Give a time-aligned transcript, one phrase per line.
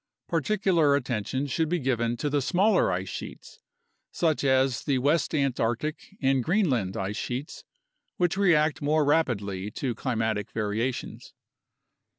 [0.27, 3.59] Particular attention should be given to the smaller ice sheets,
[4.11, 7.63] such as the West Antarctic and Greenland ice sheets,
[8.17, 11.33] which react more rapidly to climatic variations.